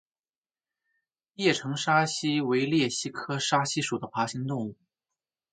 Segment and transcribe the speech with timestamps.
[1.35, 4.75] 叶城沙蜥为鬣蜥科沙蜥属的爬行动物。